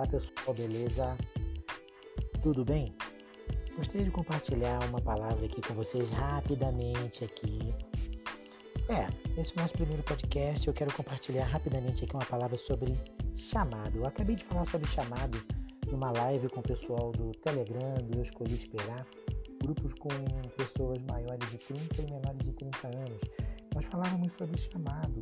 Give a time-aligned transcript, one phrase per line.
[0.00, 1.14] Olá pessoal, beleza?
[2.42, 2.94] Tudo bem?
[3.76, 7.74] Gostaria de compartilhar uma palavra aqui com vocês rapidamente aqui.
[8.88, 9.06] É,
[9.38, 10.66] esse o nosso primeiro podcast.
[10.66, 12.98] Eu quero compartilhar rapidamente aqui uma palavra sobre
[13.36, 13.98] chamado.
[13.98, 15.38] Eu acabei de falar sobre chamado
[15.92, 19.06] numa live com o pessoal do Telegram, do Eu Escolhi Esperar,
[19.62, 20.08] grupos com
[20.56, 23.20] pessoas maiores de 30 e menores de 30 anos.
[23.74, 25.20] Nós falávamos sobre chamado,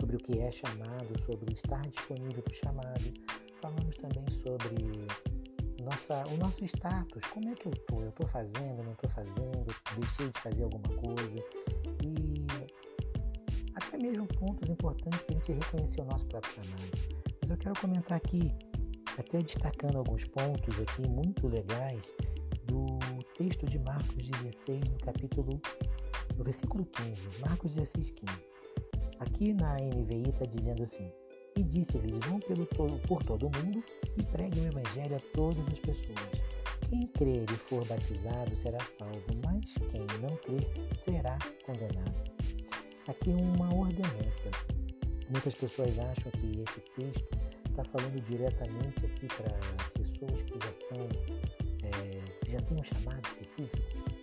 [0.00, 3.47] sobre o que é chamado, sobre estar disponível para o chamado.
[3.60, 5.06] Falamos também sobre
[5.82, 8.02] nossa, o nosso status, como é que eu estou?
[8.02, 11.44] Eu estou fazendo, não estou fazendo, deixei de fazer alguma coisa.
[12.04, 12.46] E
[13.74, 16.90] até mesmo pontos importantes para a gente reconhecer o nosso próprio chamado.
[17.40, 18.52] Mas eu quero comentar aqui,
[19.18, 22.02] até destacando alguns pontos aqui muito legais
[22.64, 22.98] do
[23.36, 25.60] texto de Marcos 16, no capítulo,
[26.36, 28.40] no versículo 15, Marcos 16, 15.
[29.20, 31.10] Aqui na NVI está dizendo assim:
[31.58, 33.82] E disse-lhes: Vão pelo todo, por todo o mundo
[34.16, 36.42] e preguem o Evangelho a todas as pessoas.
[36.88, 40.70] Quem crer e for batizado será salvo, mas quem não crer
[41.04, 42.14] será condenado.
[43.08, 44.50] Aqui uma ordenança.
[45.30, 49.58] Muitas pessoas acham que esse texto está falando diretamente aqui para
[49.94, 51.08] pessoas que já são,
[51.82, 54.17] é, já têm um chamado específico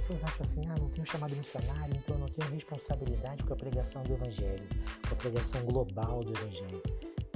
[0.00, 3.56] pessoas acham assim, ah, não tenho chamado missionário, então eu não tenho responsabilidade com a
[3.56, 4.68] pregação do Evangelho,
[5.06, 6.82] com a pregação global do Evangelho.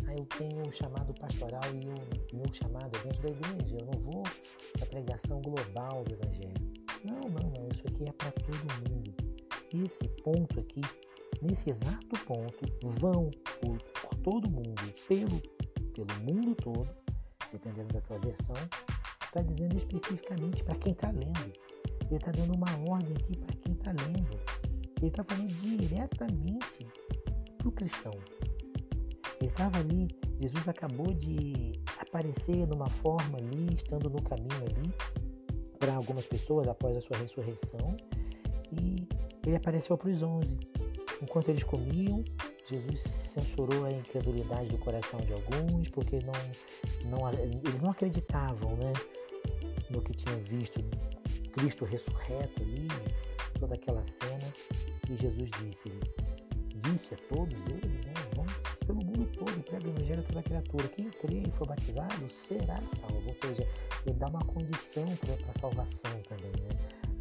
[0.06, 3.86] Ah, eu tenho um chamado pastoral e o meu chamado é dentro da igreja, eu
[3.86, 4.22] não vou
[4.72, 6.74] para a pregação global do Evangelho.
[7.04, 9.14] Não, não, não, isso aqui é para todo mundo.
[9.84, 10.80] Esse ponto aqui,
[11.42, 12.64] nesse exato ponto,
[12.98, 15.40] vão por, por todo mundo, pelo,
[15.92, 16.88] pelo mundo todo,
[17.52, 18.56] dependendo da tua versão,
[19.22, 21.73] está dizendo especificamente para quem está lendo.
[22.06, 24.38] Ele está dando uma ordem aqui para quem está lendo.
[24.98, 26.86] Ele está falando diretamente
[27.58, 28.12] para o cristão.
[29.40, 30.08] Ele estava ali,
[30.40, 34.94] Jesus acabou de aparecer numa forma ali, estando no caminho ali,
[35.78, 37.96] para algumas pessoas após a sua ressurreição.
[38.72, 39.06] E
[39.46, 40.58] ele apareceu para os onze.
[41.22, 42.24] Enquanto eles comiam,
[42.70, 48.92] Jesus censurou a incredulidade do coração de alguns, porque não, não, eles não acreditavam né,
[49.90, 50.80] no que tinham visto
[51.54, 52.88] Cristo ressurreto ali,
[53.58, 54.52] toda aquela cena,
[55.08, 55.92] e Jesus disse,
[56.74, 58.44] disse a todos eles, né, vão
[58.86, 60.88] pelo mundo todo, prega o evangelho a toda criatura.
[60.88, 63.28] Quem crê e for batizado será salvo.
[63.28, 63.66] Ou seja,
[64.04, 66.52] ele dá uma condição para a salvação também.
[66.62, 66.68] Né?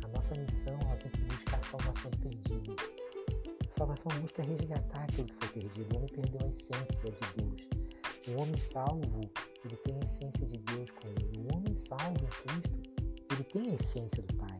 [0.04, 2.76] A nossa missão ela tem que buscar a salvação do perdido.
[3.72, 5.94] A salvação busca resgatar aquilo que foi perdido.
[5.94, 7.62] O homem perdeu a essência de Deus.
[8.28, 9.22] O homem salvo,
[9.66, 11.40] ele tem a essência de Deus com ele.
[11.40, 12.93] O homem salvo em Cristo,
[13.34, 14.60] ele tem a essência do Pai.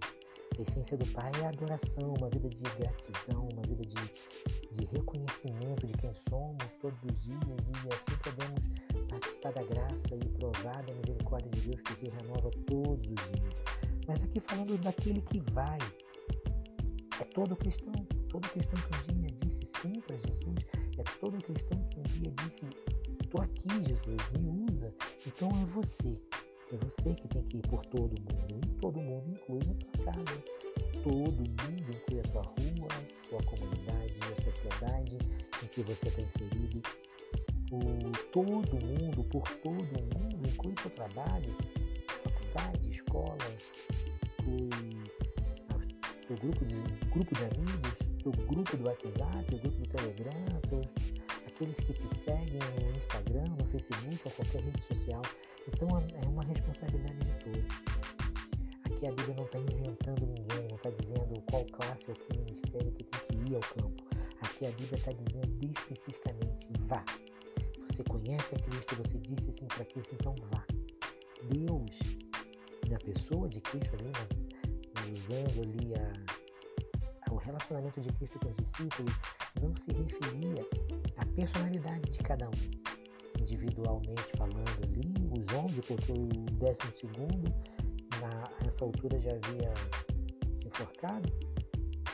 [0.58, 3.96] A essência do Pai é a adoração, uma vida de gratidão, uma vida de,
[4.72, 8.62] de reconhecimento de quem somos todos os dias e assim podemos
[9.10, 13.56] participar da graça e provar da misericórdia de Deus que se renova todos os dias.
[14.08, 15.78] Mas aqui falando daquele que vai,
[17.20, 17.94] é todo cristão,
[18.30, 20.66] todo cristão que um dia disse sim para Jesus,
[20.98, 22.66] é todo cristão que um dia disse,
[23.24, 24.94] estou aqui Jesus, me usa.
[25.26, 26.20] Então é você,
[26.74, 28.62] é você que tem que ir por todo mundo.
[28.66, 30.44] E todo mundo inclui a tua casa.
[31.04, 35.18] Todo mundo inclui a tua rua, a tua comunidade, a sociedade
[35.64, 36.82] em que você está inserido.
[37.72, 37.80] O
[38.32, 41.56] todo mundo, por todo mundo, inclui o teu trabalho,
[42.24, 43.38] faculdade, escola,
[44.40, 44.70] inclui
[46.22, 46.76] o teu grupo de,
[47.10, 50.88] grupo de amigos, teu grupo do WhatsApp, o grupo do Telegram, teus,
[51.48, 55.22] aqueles que te seguem no Instagram, no Facebook ou qualquer rede social.
[55.68, 57.66] Então é uma responsabilidade de todos.
[58.86, 62.92] Aqui a Bíblia não está isentando ninguém, não está dizendo qual classe ou que ministério
[62.92, 64.04] que tem que ir ao campo.
[64.42, 67.04] Aqui a Bíblia está dizendo especificamente: vá.
[67.90, 70.66] Você conhece a Cristo, você disse sim para Cristo, então vá.
[71.50, 71.92] Deus,
[72.90, 74.64] na pessoa de Cristo ali, né,
[75.14, 79.14] usando ali a, a, o relacionamento de Cristo com os discípulos,
[79.62, 80.66] não se referia
[81.18, 82.83] à personalidade de cada um,
[83.44, 87.54] individualmente falando ali, os 11, porque o décimo segundo,
[88.22, 89.74] na, nessa altura, já havia
[90.56, 91.32] se enforcado.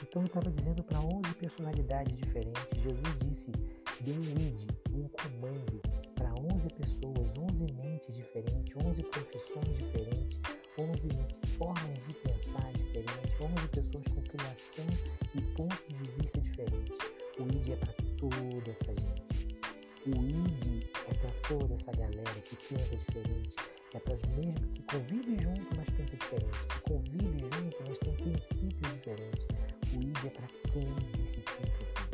[0.02, 2.82] Então ele estava dizendo para 11 personalidades diferentes.
[2.82, 3.52] Jesus disse,
[4.02, 5.82] deu um id, um comando
[6.16, 9.49] para 11 pessoas, 11 mentes diferentes, 11 profissões
[23.20, 23.56] pensa diferente.
[23.94, 26.68] É os mesmos que convivem junto, mas pensam diferente.
[26.68, 29.46] Que convivem junto, mas têm princípios diferentes.
[29.94, 32.10] O id é para quem disse sim para Cristo.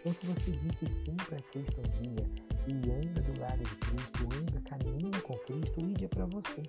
[0.00, 2.26] Então, se você disse sim para Cristo um dia
[2.66, 6.62] e anda do lado de Cristo, anda, caminha com Cristo, o ide é para você.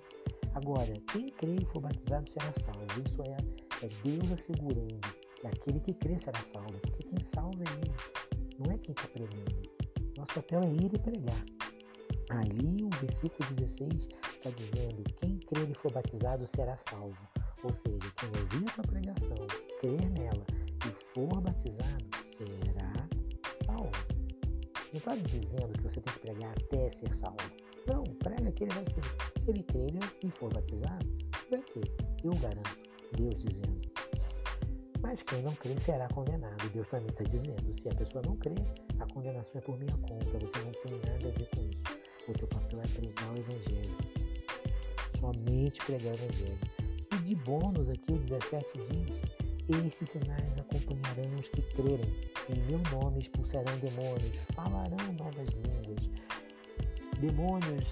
[0.54, 2.86] Agora, quem crê e for batizado será salvo.
[3.04, 5.00] Isso é, é Deus assegurando
[5.40, 7.94] que aquele que crê será salvo, porque quem salva é Ele,
[8.58, 9.62] não é quem está pregando.
[10.16, 11.59] Nosso papel é ir e pregar.
[12.30, 17.18] Ali o versículo 16 está dizendo: quem crer e for batizado será salvo.
[17.62, 19.46] Ou seja, quem ouvir a tua pregação,
[19.80, 20.46] crer nela
[20.86, 22.04] e for batizado
[22.38, 22.92] será
[23.66, 23.90] salvo.
[24.92, 27.36] Não está dizendo que você tem que pregar até ser salvo.
[27.86, 29.02] Não, prega que ele vai ser.
[29.40, 31.06] Se ele crer e for batizado,
[31.50, 31.84] vai ser.
[32.24, 32.78] Eu garanto.
[33.16, 33.90] Deus dizendo.
[35.00, 36.68] Mas quem não crê será condenado.
[36.70, 37.72] Deus também está dizendo.
[37.72, 38.54] Se a pessoa não crê,
[39.00, 40.38] a condenação é por minha conta.
[40.38, 41.89] Você não tem nada a ver com isso.
[42.28, 43.96] O teu papel é pregar o Evangelho.
[45.18, 46.58] Somente pregar o Evangelho.
[47.12, 49.20] E de bônus aqui o 17 diz:
[49.86, 52.14] Estes sinais acompanharão os que crerem.
[52.48, 56.10] Em meu nome expulsarão demônios, falarão novas línguas.
[57.18, 57.84] Demônios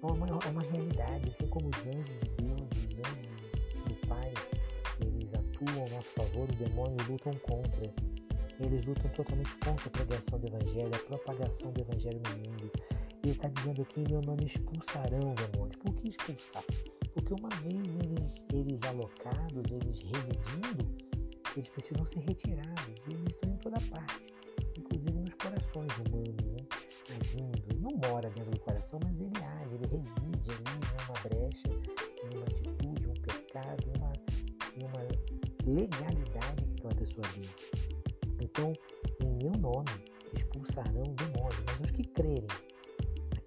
[0.00, 4.32] são uma, uma realidade, assim como os anjos de Deus, os anjos do Pai,
[5.00, 7.92] eles atuam a nosso favor, os demônios lutam contra.
[8.60, 12.72] Eles lutam totalmente contra a pregação do Evangelho, a propagação do Evangelho no mundo.
[13.22, 15.76] Ele está dizendo aqui, meu nome expulsarão demônios.
[15.76, 16.64] Por que expulsar?
[17.12, 20.96] Porque uma vez eles, eles alocados, eles residindo,
[21.56, 22.94] eles precisam ser retirados.
[23.08, 24.26] E eles estão em toda parte,
[24.78, 26.78] inclusive nos corações humanos, né?
[27.20, 27.62] agindo.
[27.70, 31.68] Ele não mora dentro do coração, mas ele age, ele reside ali numa brecha,
[32.32, 34.12] numa atitude, um pecado, uma,
[34.76, 35.02] uma
[35.64, 37.54] legalidade que aquela pessoa vive.
[38.40, 38.72] Então,
[39.20, 39.90] em meu nome
[40.34, 42.46] expulsarão demônios, mas os que crerem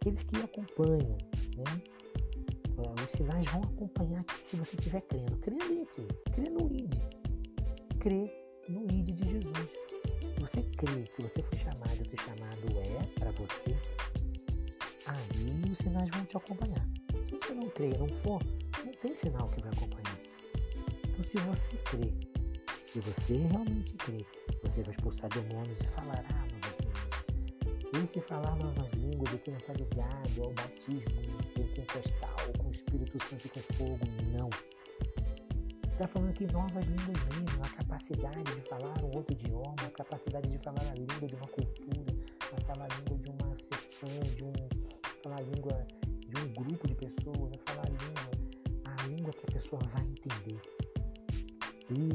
[0.02, 1.18] aqueles que acompanham,
[1.58, 1.82] né?
[3.06, 5.38] Os sinais vão acompanhar se você estiver crendo.
[5.38, 6.08] Crendo em quê?
[6.34, 6.94] Crê no ID.
[8.00, 9.70] Crê no ID de Jesus.
[10.22, 13.78] Se você crê que você foi chamado, que o chamado é para você,
[15.06, 16.88] aí os sinais vão te acompanhar.
[17.26, 18.42] Se você não crê, não for,
[18.84, 20.20] não tem sinal que vai acompanhar.
[21.06, 22.12] Então, se você crê,
[22.88, 24.26] se você realmente crê,
[24.64, 25.88] você vai expulsar demônios e
[27.92, 33.24] falará esse falar novas línguas aqui não está ligado ao batismo pentecostal, com o Espírito
[33.26, 34.06] Santo e com fogo,
[34.38, 34.50] não.
[35.92, 40.48] Está falando aqui novas línguas mesmo, a capacidade de falar um outro idioma, a capacidade
[40.48, 44.44] de falar a língua de uma cultura, a falar a língua de uma sessão, de
[44.44, 44.54] um,
[45.24, 45.88] falar a língua
[46.28, 48.32] de um grupo de pessoas, a falar a língua,
[48.86, 50.62] a língua que a pessoa vai entender.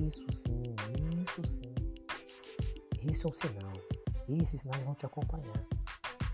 [0.06, 0.74] Isso sim,
[1.22, 1.74] isso sim.
[3.12, 3.95] Isso é um sinal.
[4.28, 5.66] E esses sinais vão te acompanhar.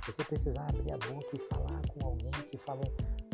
[0.07, 2.83] Você precisar abrir a boca e falar com alguém que fala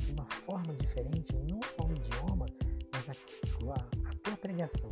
[0.00, 2.46] de uma forma diferente, não só um idioma,
[2.92, 4.88] mas a, a, a tua pregação,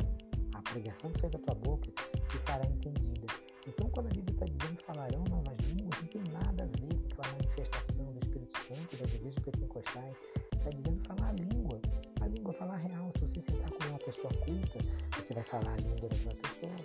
[0.55, 1.91] a pregação que sai da tua boca
[2.31, 3.27] se fará entendida.
[3.67, 7.21] Então, quando a Bíblia está dizendo falarão novas línguas, não tem nada a ver com
[7.21, 10.17] aquela manifestação do Espírito Santo das igrejas pentecostais.
[10.55, 11.81] Está dizendo falar a língua,
[12.21, 13.11] a língua falar real.
[13.17, 14.79] Se você sentar com uma pessoa culta,
[15.15, 16.75] você vai falar a língua daquela pessoa.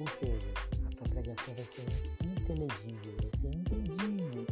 [0.00, 0.67] Ou seja,
[1.22, 1.84] pregação vai ser
[2.24, 4.46] inteligível, vai ser entendível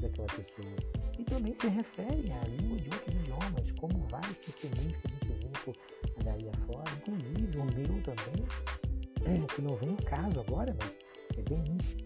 [0.00, 0.76] daquela pessoa.
[1.18, 5.26] E também se refere à língua de outros idiomas, como vários testemunhos que a gente
[5.26, 11.38] vê por daí afora, inclusive o meu também, que não vem o caso agora, mas
[11.38, 11.96] é bem isso.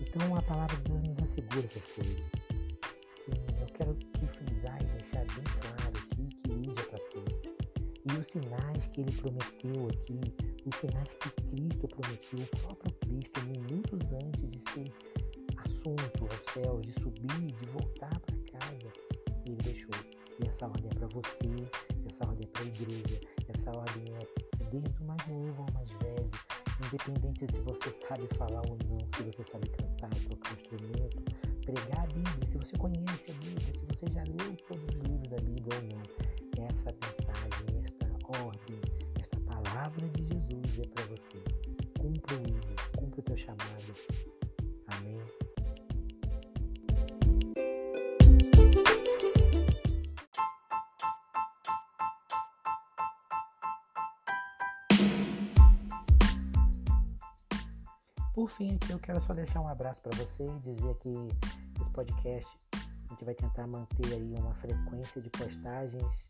[0.00, 2.16] Então a palavra de Deus nos assegura essas coisas.
[3.28, 7.52] E eu quero que frisar e deixar bem claro aqui que o é para todos.
[8.04, 10.20] E os sinais que ele prometeu aqui
[10.66, 14.92] os sinais que Cristo prometeu, o próprio Cristo, minutos antes de ser
[15.58, 18.92] assunto aos céus, de subir, de voltar para casa,
[19.46, 19.90] ele deixou.
[20.40, 21.50] E essa ordem é para você,
[22.06, 25.90] essa ordem é para a igreja, essa ordem é desde o mais novo ao mais
[25.90, 26.30] velho,
[26.86, 31.22] independente se você sabe falar ou não, se você sabe cantar, tocar um instrumento,
[31.64, 33.31] pregar a Bíblia, se você conhece
[58.42, 61.10] Por fim, aqui eu quero só deixar um abraço para você e dizer que
[61.80, 66.28] esse podcast a gente vai tentar manter aí uma frequência de postagens,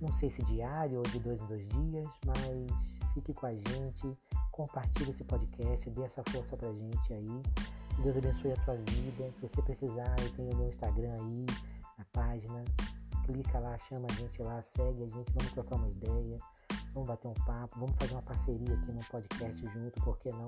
[0.00, 4.16] não sei se diário ou de dois em dois dias, mas fique com a gente,
[4.50, 7.42] compartilhe esse podcast, dê essa força pra gente aí.
[8.02, 9.30] Deus abençoe a tua vida.
[9.34, 11.44] Se você precisar, eu tenho o meu Instagram aí,
[11.98, 12.64] na página.
[13.26, 16.38] Clica lá, chama a gente lá, segue a gente, vamos trocar uma ideia,
[16.94, 20.46] vamos bater um papo, vamos fazer uma parceria aqui no podcast junto, por que não?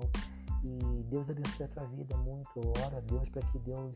[0.65, 2.59] E Deus abençoe a tua vida muito.
[2.83, 3.95] Ora a Deus para que Deus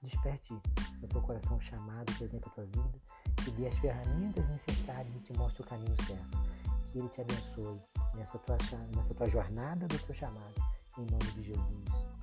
[0.00, 0.54] desperte
[1.02, 2.98] no teu coração o chamado que Ele tem para tua vida,
[3.44, 6.38] que dê as ferramentas necessárias e te mostre o caminho certo.
[6.92, 7.80] Que Ele te abençoe
[8.14, 8.56] nessa tua,
[8.94, 10.54] nessa tua jornada do teu chamado.
[10.96, 12.15] Em nome de Jesus.